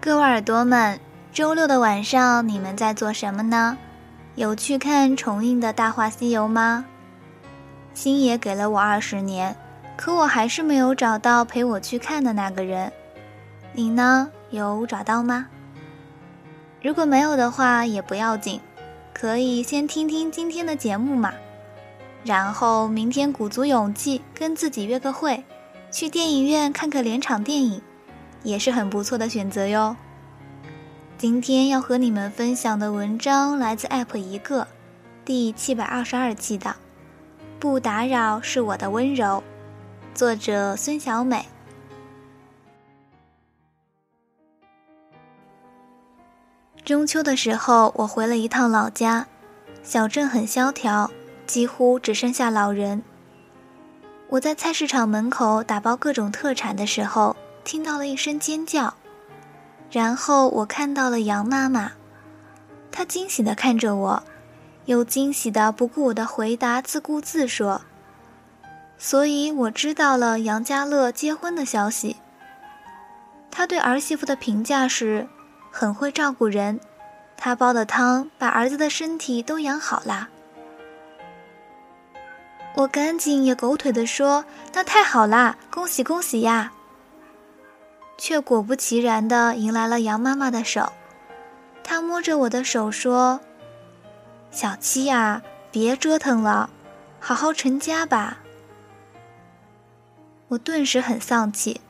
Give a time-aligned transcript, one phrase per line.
[0.00, 1.00] 各位耳朵们，
[1.32, 3.76] 周六的晚上你们在做什么呢？
[4.36, 6.84] 有去看重映的《大话西游》吗？
[7.92, 9.56] 星爷给了我二十年，
[9.96, 12.92] 可我还是没有找到陪我去看的那个人。
[13.72, 14.30] 你呢？
[14.50, 15.48] 有找到吗？
[16.80, 18.60] 如果没有的话也不要紧，
[19.12, 21.32] 可以先听听今天的节目嘛。
[22.22, 25.42] 然后明天鼓足勇气跟自己约个会，
[25.90, 27.82] 去电影院看个连场电影。
[28.46, 29.96] 也是很不错的选择哟。
[31.18, 34.68] 今天要和你们分享的文章来自 App 一个，
[35.24, 36.70] 第七百二十二期的
[37.58, 39.42] 《不打扰是我的温柔》，
[40.16, 41.46] 作者孙小美。
[46.84, 49.26] 中秋的时候，我回了一趟老家，
[49.82, 51.10] 小镇很萧条，
[51.48, 53.02] 几乎只剩下老人。
[54.28, 57.34] 我在菜市场门口打包各种特产的时候。
[57.66, 58.94] 听到了一声尖叫，
[59.90, 61.90] 然后我看到了杨妈妈，
[62.92, 64.22] 她惊喜地看着我，
[64.84, 67.82] 又惊喜地不顾我的回答，自顾自说
[68.96, 72.18] ：“所以我知道了杨家乐结婚的消息。
[73.50, 75.26] 他对儿媳妇的评价是，
[75.72, 76.78] 很会照顾人，
[77.36, 80.28] 他煲的汤把儿子的身体都养好啦。”
[82.76, 86.70] 我赶紧也狗腿的说：“那太好啦，恭喜恭喜呀！”
[88.18, 90.92] 却果不其然地迎来了杨妈妈的手，
[91.84, 93.40] 她摸着我的手说
[94.50, 96.70] ：“小七呀，别折腾了，
[97.20, 98.38] 好好成家吧。”
[100.48, 101.80] 我顿时很丧气，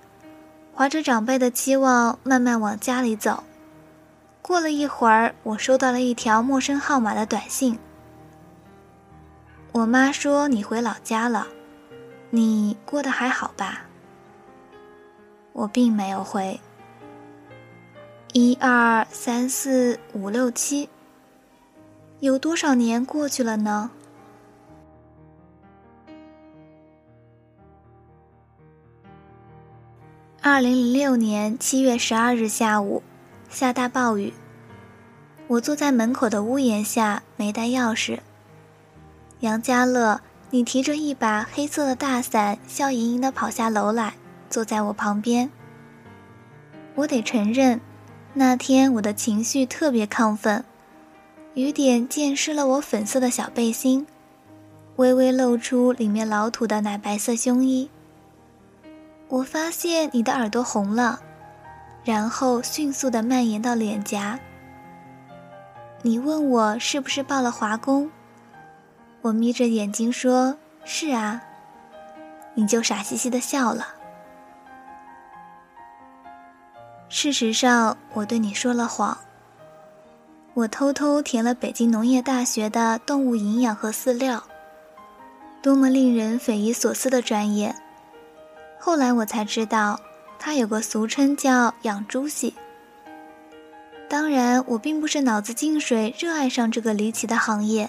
[0.75, 3.45] 怀着长辈的期望慢慢往家里走。
[4.41, 7.79] 过了一会儿，我收到了一条陌生号码的短信。
[9.73, 11.47] 我妈说你回老家了，
[12.31, 13.83] 你过得还好吧？
[15.57, 16.61] 我并没有回。
[18.35, 20.91] 一二三四五六七，
[22.21, 23.91] 有多少年过去了呢？
[30.43, 33.03] 二零零六年七月十二日下午，
[33.49, 34.35] 下大暴雨。
[35.47, 38.19] 我坐在门口的屋檐下，没带钥匙。
[39.41, 44.17] 杨家乐，你提着一把黑色的大伞，笑盈盈的跑下楼来。
[44.49, 45.51] 坐在我旁边，
[46.95, 47.81] 我得承认，
[48.35, 50.65] 那天我的情绪特别亢奋，
[51.55, 54.07] 雨点溅湿了我粉色的小背心，
[54.97, 57.91] 微微露出里面老土的奶白色胸衣。
[59.29, 61.21] 我发现你的耳朵红了，
[62.05, 64.39] 然后迅速的蔓延到脸颊。
[66.03, 68.11] 你问我是不是报了华工，
[69.23, 71.43] 我眯着眼睛说：“是啊。”
[72.55, 73.96] 你就傻兮兮的笑了。
[77.09, 79.17] 事实上，我对你说了谎。
[80.55, 84.43] 我偷偷填了北京农业大学的动物营养和饲料，
[85.63, 87.75] 多么令人匪夷所思的专业！
[88.79, 90.01] 后来我才知道，
[90.39, 92.55] 它有个俗称叫“养猪系”。
[94.09, 97.89] 当然，我并不是脑子进水，热爱上这个离奇的行业，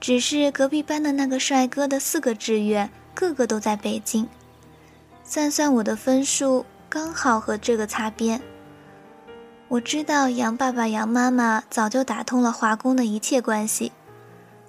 [0.00, 4.28] 只是隔壁班的那个帅哥的四个志愿，个个都在北京。
[5.22, 6.64] 算算我的分数。
[6.96, 8.40] 刚好和这个擦边。
[9.68, 13.92] 我知道杨爸爸、杨妈妈早就打通了华工的一切关系，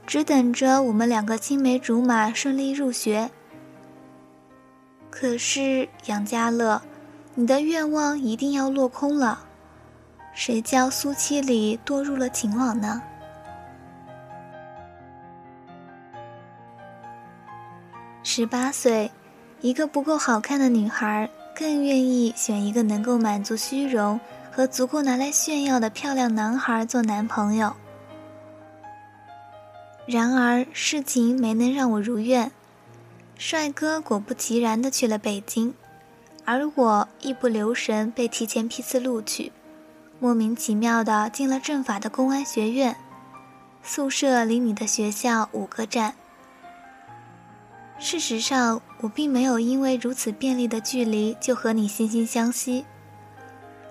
[0.05, 3.31] 只等着我们两个青梅竹马顺利入学。
[5.09, 6.81] 可是杨家乐，
[7.33, 9.45] 你的愿望一定要落空了。
[10.33, 13.01] 谁叫苏七里堕入了情网呢？
[18.21, 19.09] 十八岁，
[19.61, 21.29] 一个不够好看的女孩。
[21.57, 24.19] 更愿意选一个能够满足虚荣
[24.51, 27.75] 和足够拿来炫耀的漂亮男孩做男朋友。
[30.05, 32.51] 然而事情没能让我如愿，
[33.39, 35.73] 帅哥果不其然的去了北京，
[36.45, 39.51] 而我一不留神被提前批次录取，
[40.19, 42.95] 莫名其妙的进了政法的公安学院，
[43.81, 46.13] 宿舍离你的学校五个站。
[47.97, 52.85] 事实上，我并没有因为如此便利的距离就和你惺惺相惜。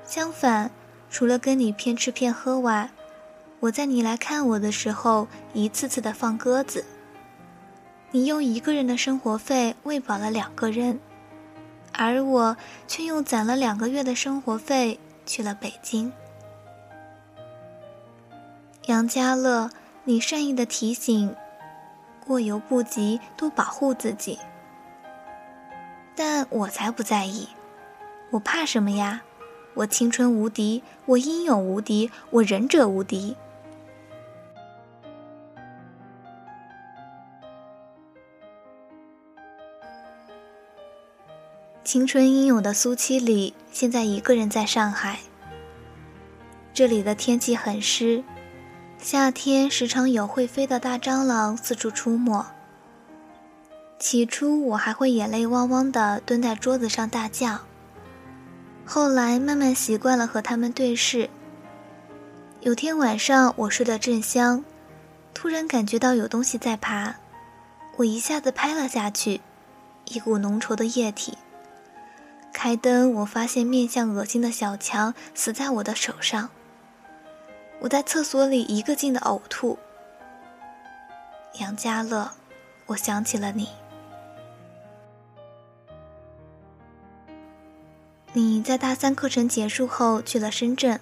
[0.04, 0.70] 相反，
[1.10, 2.90] 除了跟你骗吃骗喝外，
[3.60, 6.84] 我在你来看我的时候一次次的放鸽子。
[8.10, 10.98] 你用一个人的生活费喂饱了两个人，
[11.92, 12.56] 而我
[12.86, 16.12] 却用攒了两个月的生活费去了北京。
[18.86, 19.70] 杨家乐，
[20.04, 21.34] 你善意的提醒。
[22.24, 24.38] 过犹不及，多保护自己。
[26.16, 27.46] 但我才不在意，
[28.30, 29.22] 我怕什么呀？
[29.74, 33.36] 我青春无敌，我英勇无敌，我忍者无敌。
[41.84, 45.18] 青春英勇的苏七里现在一个人在上海。
[46.72, 48.24] 这里的天气很湿，
[48.98, 52.55] 夏天时常有会飞的大蟑螂四处出没。
[53.98, 57.60] 起初我还会眼泪汪汪的蹲在桌子上大叫，
[58.84, 61.30] 后来慢慢习惯了和他们对视。
[62.60, 64.64] 有天晚上我睡得正香，
[65.32, 67.14] 突然感觉到有东西在爬，
[67.96, 69.40] 我一下子拍了下去，
[70.04, 71.38] 一股浓稠的液体。
[72.52, 76.50] 开灯，我发现面相恶心的小强死在我的手上。
[77.80, 79.78] 我在厕所里一个劲的呕吐。
[81.60, 82.30] 杨家乐，
[82.86, 83.68] 我想起了你。
[88.36, 91.00] 你在大三课程结束后去了深圳，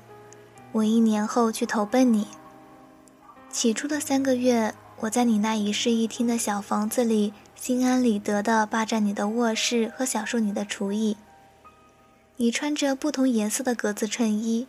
[0.70, 2.28] 我一年后去投奔你。
[3.50, 11.16] 起初的三个月，我在你那一室一厅的小房子里，心安理得地霸占你的卧室和享受你的厨艺。
[12.36, 14.68] 你穿着不同颜色的格子衬衣，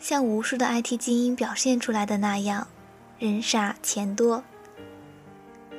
[0.00, 2.66] 像无数的 IT 精英表现出来的那样，
[3.20, 4.42] 人傻钱多。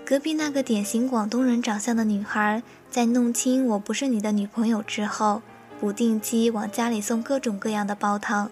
[0.06, 5.42] 隔壁那个典型广东人长相的女孩，在弄清我不是你的女朋友之后，
[5.80, 8.50] 不定期往家里送各种各样的煲汤，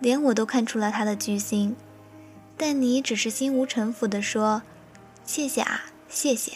[0.00, 1.76] 连我都看出了他的居心，
[2.56, 4.62] 但你只是心无城府地说
[5.24, 6.52] ：“谢谢啊，谢谢。”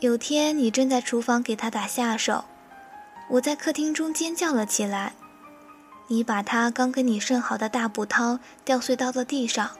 [0.00, 2.44] 有天，你正在厨房给他打下手，
[3.30, 5.14] 我在客厅中尖叫了起来。
[6.08, 9.70] 你把他刚给你盛好的大补汤掉碎到了地上，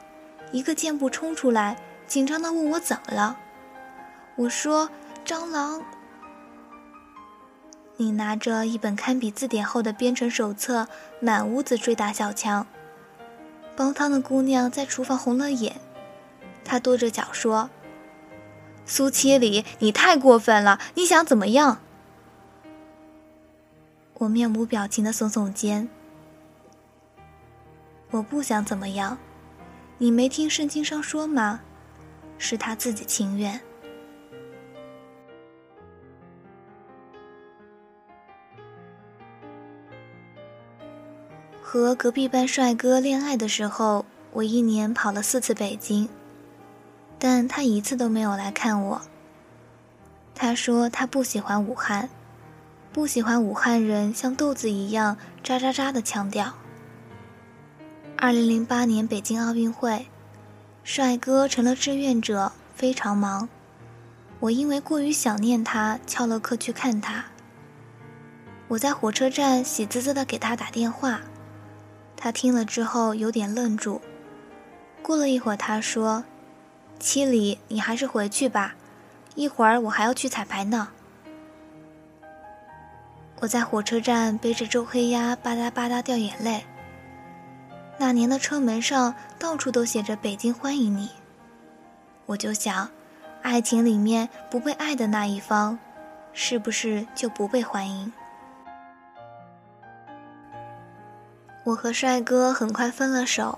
[0.51, 1.77] 一个箭步冲出来，
[2.07, 3.37] 紧张地问我怎么了。
[4.35, 4.89] 我说
[5.23, 5.83] ：“蟑螂。”
[7.97, 10.87] 你拿着一本堪比字典厚的编程手册，
[11.19, 12.67] 满屋子追打小强。
[13.75, 15.77] 煲汤的姑娘在厨房红了眼，
[16.63, 17.69] 她跺着脚说。
[18.85, 20.79] 苏七里，你太过分了！
[20.93, 21.79] 你想怎么样？
[24.15, 25.89] 我面无表情的耸耸肩。
[28.11, 29.17] 我不想怎么样。
[29.97, 31.61] 你没听圣经上说吗？
[32.37, 33.61] 是他自己情愿。
[41.81, 46.07] 和隔壁班帅哥恋爱的时候，我一年跑了四次北京。
[47.19, 49.01] 但他一次都没有来看我。
[50.33, 52.09] 他说他不喜欢武汉，
[52.93, 56.53] 不喜欢武汉人像豆子一样喳喳喳的腔调。
[58.17, 60.07] 二零零八年北京奥运会，
[60.83, 63.49] 帅哥成了志愿者，非常忙。
[64.39, 67.25] 我因为过于想念他，翘了课去看他。
[68.69, 71.21] 我在火车站喜滋滋的给他打电话，
[72.17, 74.01] 他听了之后有点愣住。
[75.01, 76.23] 过了一会儿，他说。
[76.97, 78.73] 七里，你还是回去吧，
[79.35, 80.87] 一会儿我还要去彩排呢。
[83.41, 86.63] 我在火车站背着周黑鸭，吧嗒吧嗒掉眼泪。
[87.97, 91.09] 那年的车门上到处都写着“北京欢迎你”，
[92.27, 92.89] 我就想，
[93.41, 95.77] 爱情里面不被爱的那一方，
[96.31, 98.11] 是不是就不被欢迎？
[101.65, 103.57] 我和帅哥很快分了手。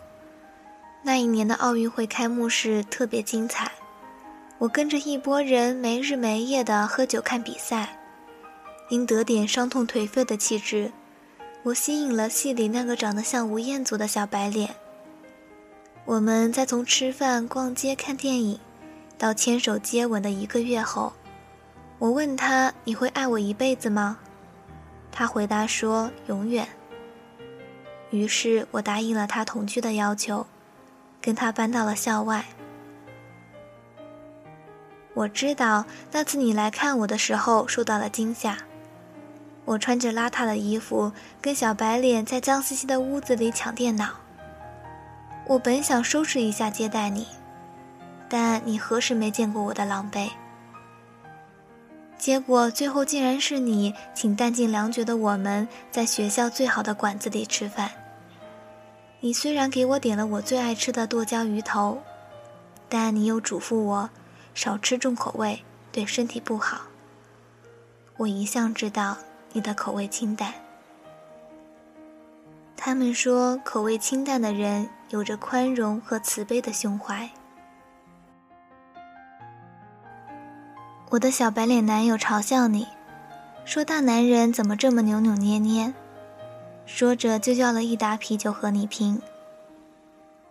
[1.03, 3.69] 那一年的奥运会开幕式特别精彩，
[4.57, 7.99] 我跟着一拨人没日没夜的喝酒看比赛，
[8.89, 10.89] 因得点伤痛颓废的气质，
[11.63, 14.73] 我吸引了戏里那个长得像吴彦祖的小白脸。
[16.05, 18.57] 我们在从吃饭、逛街、看电影，
[19.17, 21.11] 到牵手接吻的一个月后，
[21.99, 24.17] 我问他：“你会爱我一辈子吗？”
[25.11, 26.65] 他回答说：“永远。”
[28.09, 30.45] 于是我答应了他同居的要求。
[31.19, 32.45] 跟他搬到了校外。
[35.13, 38.59] 我知道那次你来看我的时候受到了惊吓。
[39.65, 41.11] 我穿着邋遢的衣服，
[41.41, 44.11] 跟小白脸在脏兮兮的屋子里抢电脑。
[45.47, 47.27] 我本想收拾一下接待你，
[48.29, 50.29] 但你何时没见过我的狼狈？
[52.17, 57.91] 结果最后竟然是你请弹尽粮绝的我们在学校最好的馆子里吃饭。
[59.19, 62.01] 你虽然给我点了我最爱吃的剁椒鱼头，
[62.89, 64.09] 但你又嘱咐我
[64.53, 66.81] 少吃重口味，对身体不好。
[68.17, 69.17] 我一向知道
[69.53, 70.53] 你的口味清淡。
[72.75, 77.29] 他们说口味清淡的人有着宽容和慈悲的胸怀。
[81.09, 82.85] 我的小白脸男友嘲笑你，
[83.63, 85.93] 说大男人怎么这么扭扭捏捏？
[86.85, 89.21] 说着就叫了一打啤酒和你拼。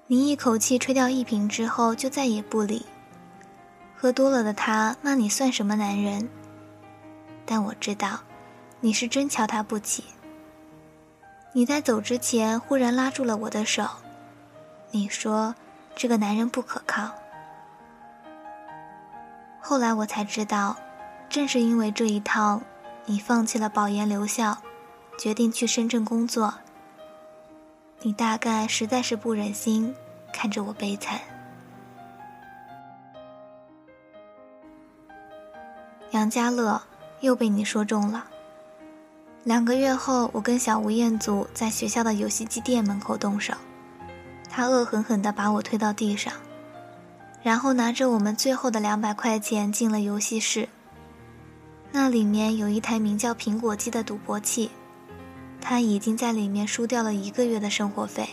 [0.06, 2.86] 你一口气吹掉一瓶之后就再也不理。
[3.94, 6.26] 喝多了的他骂你算什么男人？
[7.44, 8.18] 但我知道，
[8.80, 10.04] 你是真瞧他不起。
[11.52, 13.86] 你在走之前忽然拉住了我的手，
[14.90, 15.54] 你说
[15.94, 17.10] 这个男人不可靠。
[19.68, 20.76] 后来我才知道，
[21.28, 22.60] 正是因为这一套。
[23.04, 24.58] 你放弃了保研留校，
[25.18, 26.54] 决定去深圳工作。
[28.02, 29.92] 你大概实在是不忍心
[30.32, 31.18] 看着我悲惨。
[36.12, 36.80] 杨家乐
[37.18, 38.24] 又被你说中了。
[39.42, 43.52] 两个月后，我跟小吴彦祖在学校的游戏机店门口动手，
[44.48, 46.32] 他恶狠狠地把我推到地上，
[47.46, 50.68] 然后拿着我们最后的两百块钱进了游戏室。
[51.92, 54.68] 那里面有一台名叫“苹果机”的赌博器，
[55.60, 58.28] 他已经在里面输掉了一个月的生活费。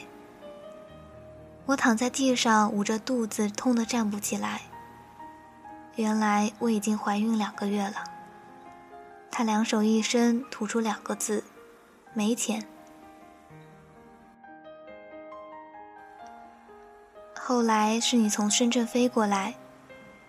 [1.67, 4.61] 我躺在地上，捂着肚子，痛得站不起来。
[5.95, 8.03] 原来我已经怀孕两个月了。
[9.29, 11.43] 他两手一伸，吐出两个字
[12.15, 12.65] ：“没钱。”
[17.45, 19.55] 后来是你从深圳飞过来，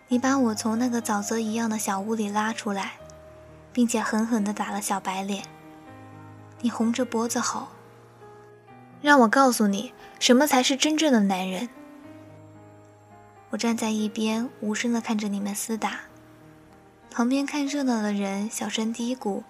[0.08, 2.94] 你把我从那个沼泽一样的小屋里拉出来。
[3.74, 5.42] 并且狠狠地打了小白脸。
[6.60, 7.66] 你红着脖子吼
[9.02, 11.68] ：“让我告诉你，什么才是真正的男人。”
[13.50, 16.02] 我站在一边，无声地看着你们厮打。
[17.10, 19.42] 旁边看热闹的人小声嘀咕：“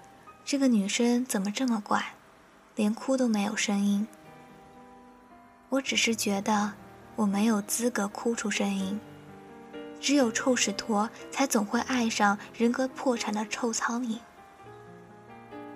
[0.42, 2.14] 这个女生怎么这么怪，
[2.74, 4.08] 连哭都没有声音。”
[5.68, 6.72] 我只是觉得
[7.16, 8.98] 我没有资格哭出声音。
[10.00, 14.18] 只有臭屎坨才总会爱上人格破产的臭苍蝇。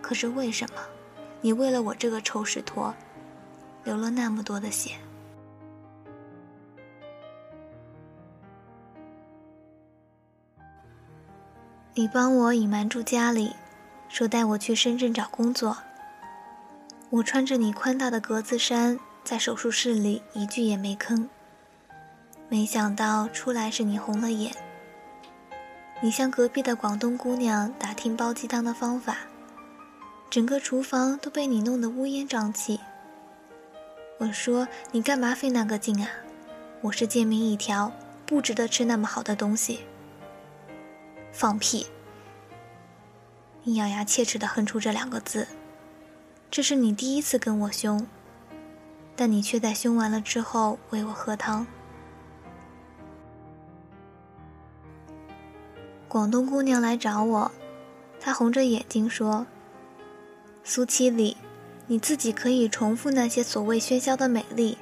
[0.03, 0.81] 可是为什么，
[1.41, 2.95] 你为了我这个臭屎坨，
[3.85, 4.97] 流了那么多的血？
[11.95, 13.57] 你帮我隐瞒住家里，
[14.09, 15.77] 说带我去深圳找工作。
[17.11, 21.29] 我穿着你宽大的格子衫，在手术室里一句也没吭。
[22.49, 24.57] 没想到出来是你红了眼。
[26.01, 29.19] 你向隔壁的广东姑娘打听煲鸡汤的方法，
[30.31, 32.81] 整个厨房都被你弄得乌烟瘴气。
[34.17, 36.09] 我说你干嘛费那个劲啊？
[36.81, 37.93] 我是贱命一条，
[38.25, 39.81] 不值得吃那么好的东西。
[41.33, 41.87] 放屁！
[43.65, 45.47] 你咬牙切齿地哼出这两个字。
[46.51, 48.07] 这是你第一次跟我凶，
[49.21, 51.67] 但你却在凶完了之后喂我喝汤。
[56.07, 57.51] 广东姑娘来找我，
[58.21, 59.45] 她红着眼睛说
[60.63, 61.37] ：“苏七里，
[61.89, 64.79] 你自己可以重复那些所谓喧嚣的美丽，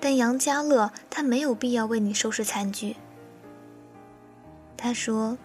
[0.00, 2.96] 但杨家乐他没有必要为你收拾残局。”
[4.78, 5.36] 他说：“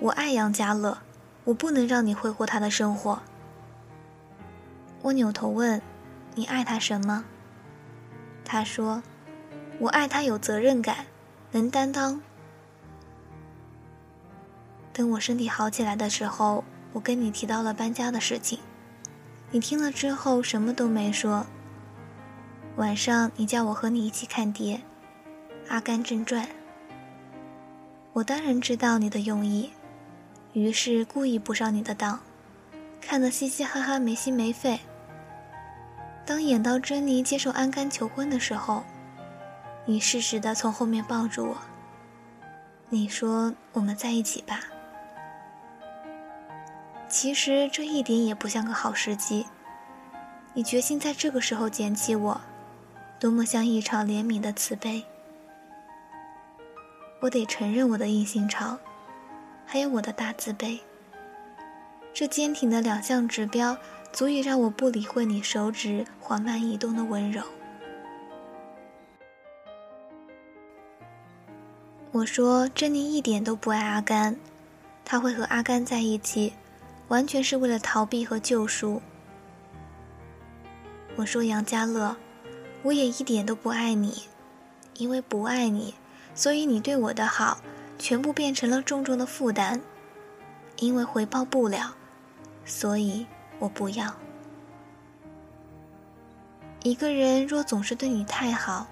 [0.00, 0.98] 我爱杨家乐，
[1.44, 3.22] 我不能让你挥霍他的生活。”
[5.00, 5.80] 我扭头问
[6.36, 7.24] ：“你爱他什么？”
[8.52, 9.00] 他说
[9.78, 11.06] ：“我爱他有责任感，
[11.52, 12.20] 能担当。”
[14.92, 18.58] 等我身体好起来的时候，我跟你提到了搬家的事情，
[19.52, 21.46] 你听了之后什么都没说。
[22.74, 24.78] 晚上你叫我和你一起看碟，
[25.68, 26.44] 《阿甘正传》。
[28.14, 29.70] 我当然知道你的用意，
[30.54, 32.18] 于是故意不上你的当，
[33.00, 34.80] 看得嘻嘻哈哈没心没肺。
[36.30, 38.84] 当演到珍妮接受安甘求婚的时候，
[39.84, 41.56] 你适时的从后面抱住我，
[42.88, 44.60] 你说我们在一起吧。
[47.08, 49.44] 其实这一点也不像个好时机。
[50.54, 52.40] 你决心在这个时候捡起我，
[53.18, 55.02] 多么像一场怜悯的慈悲。
[57.18, 58.78] 我得承认我的硬心肠，
[59.66, 60.78] 还有我的大自卑。
[62.14, 63.76] 这坚挺的两项指标，
[64.12, 67.42] 足以让我不理会你手指缓慢移动的温柔。
[72.12, 74.36] 我说珍妮一点都不爱阿甘，
[75.04, 76.52] 她会和阿甘在一起。
[77.08, 79.02] 完全是为了逃避和救赎。
[81.16, 82.16] 我说杨家乐，
[82.84, 84.28] 我也一点都不爱你，
[84.94, 85.96] 因为不爱你，
[86.36, 87.60] 所以你对我的好
[87.98, 89.80] 全部变成了重重的负担，
[90.78, 91.96] 因为回报不了，
[92.64, 93.26] 所以
[93.60, 94.12] 我不要。
[96.82, 98.88] 一个人若总是对你太好，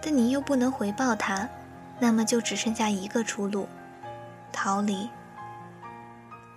[0.00, 1.48] 但你又不能回报他，
[1.98, 3.66] 那么就只剩下一个出路：
[4.52, 5.10] 逃离。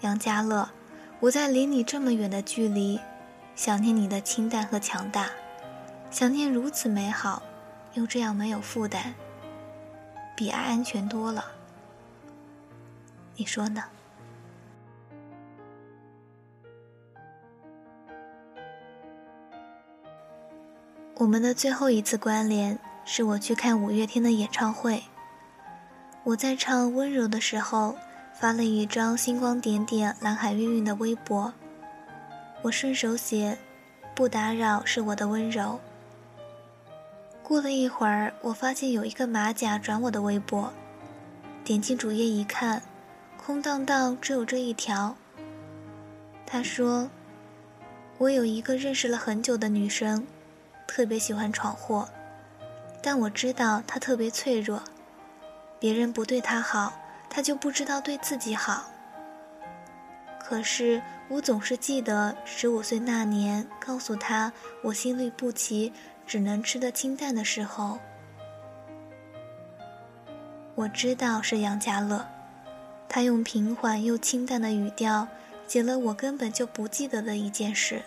[0.02, 0.70] 杨家乐。
[1.22, 3.00] 我在离你这么远的距离，
[3.56, 5.30] 想念你的清淡和强大，
[6.12, 7.42] 想念如此美好，
[7.94, 9.14] 又这样没有负担，
[10.36, 11.46] 比爱安全多了。
[13.38, 13.86] 你说呢？
[21.18, 25.02] 我们的最后一次关联是我去看五月天的演唱会。
[26.26, 27.96] 我在唱《温柔》的时候，
[28.34, 31.54] 发了一张星光点点、蓝海晕晕的微博。
[32.64, 33.58] 我顺手写
[34.14, 35.80] ：“不打扰是我的温柔。”
[37.42, 40.74] 过了一会儿，我发现有一个马甲转我的微博，
[41.64, 42.82] 点进主页一看，
[43.38, 45.16] 空荡荡，只有这一条。
[46.46, 47.10] 他说
[48.20, 50.28] ：“我有一个认识了很久的女生。”
[50.88, 52.08] 特别喜欢闯祸，
[53.02, 54.82] 但我知道他特别脆弱，
[55.80, 56.94] 别人不对他好，
[57.30, 58.86] 他就不知道对自己好。
[60.40, 65.92] 可是我总是记得十五岁那年告诉他我心律不齐，
[66.28, 67.98] 只能吃得清淡的时候，
[70.76, 72.26] 我知道是杨家乐，
[73.10, 75.28] 他用平缓又清淡的语调
[75.68, 78.04] 写了我根本就不记得的一件事。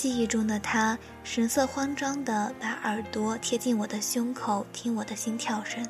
[0.00, 5.86] 记忆中的他，神色慌张地把耳朵贴近我的胸口，听我的心跳声，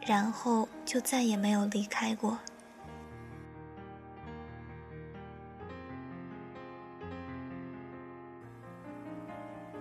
[0.00, 2.38] 然后就再也没有离开过。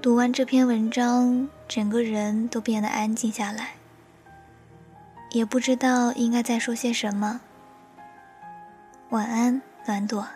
[0.02, 3.76] 读完这篇文章，整个人都变得安静下来，
[5.32, 7.40] 也不知道应该再说些什么。
[9.12, 10.28] 晚安，暖朵。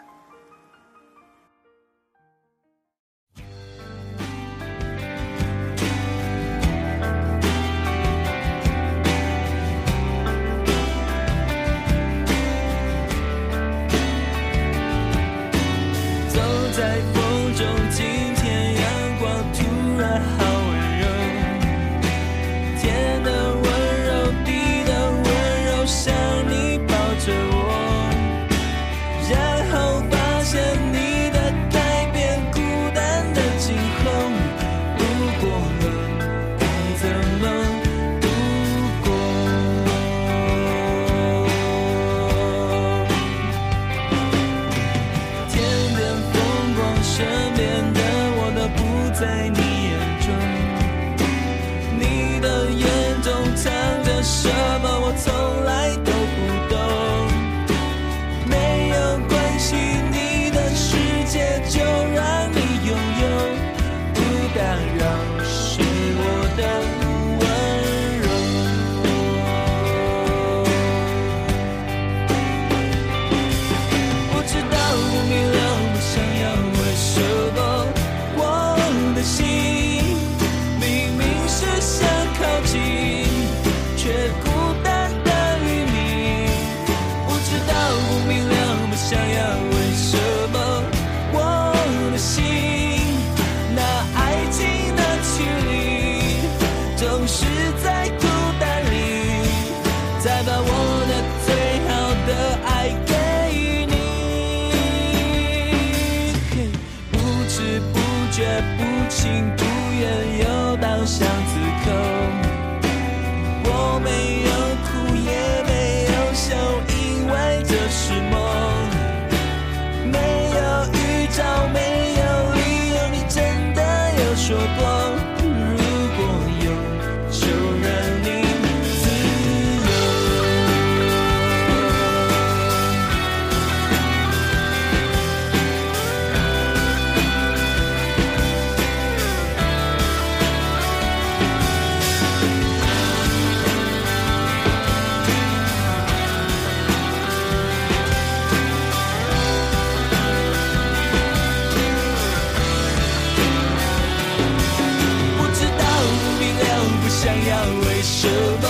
[157.47, 158.67] 为什么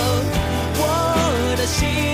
[0.77, 2.08] 我的心？